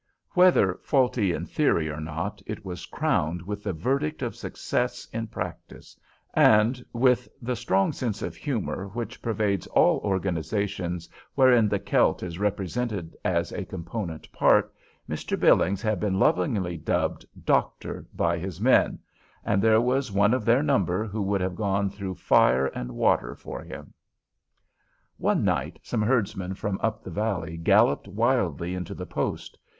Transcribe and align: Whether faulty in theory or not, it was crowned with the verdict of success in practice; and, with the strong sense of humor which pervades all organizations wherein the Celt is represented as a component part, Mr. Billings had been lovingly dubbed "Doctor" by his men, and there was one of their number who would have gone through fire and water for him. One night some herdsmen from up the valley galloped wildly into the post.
Whether 0.31 0.79
faulty 0.81 1.31
in 1.31 1.45
theory 1.45 1.87
or 1.87 1.99
not, 2.01 2.41
it 2.47 2.65
was 2.65 2.87
crowned 2.87 3.43
with 3.43 3.61
the 3.61 3.71
verdict 3.71 4.23
of 4.23 4.35
success 4.35 5.05
in 5.13 5.27
practice; 5.27 5.95
and, 6.33 6.83
with 6.91 7.27
the 7.39 7.55
strong 7.55 7.91
sense 7.91 8.23
of 8.23 8.35
humor 8.35 8.87
which 8.87 9.21
pervades 9.21 9.67
all 9.67 9.99
organizations 9.99 11.07
wherein 11.35 11.69
the 11.69 11.77
Celt 11.77 12.23
is 12.23 12.39
represented 12.39 13.15
as 13.23 13.51
a 13.51 13.63
component 13.63 14.31
part, 14.31 14.73
Mr. 15.07 15.39
Billings 15.39 15.83
had 15.83 15.99
been 15.99 16.17
lovingly 16.19 16.77
dubbed 16.77 17.23
"Doctor" 17.45 18.07
by 18.11 18.39
his 18.39 18.59
men, 18.59 18.97
and 19.45 19.61
there 19.61 19.79
was 19.79 20.11
one 20.11 20.33
of 20.33 20.45
their 20.45 20.63
number 20.63 21.05
who 21.05 21.21
would 21.21 21.41
have 21.41 21.53
gone 21.55 21.91
through 21.91 22.15
fire 22.15 22.65
and 22.65 22.93
water 22.93 23.35
for 23.35 23.61
him. 23.61 23.93
One 25.17 25.43
night 25.43 25.77
some 25.83 26.01
herdsmen 26.01 26.55
from 26.55 26.79
up 26.81 27.03
the 27.03 27.11
valley 27.11 27.55
galloped 27.55 28.07
wildly 28.07 28.73
into 28.73 28.95
the 28.95 29.05
post. 29.05 29.59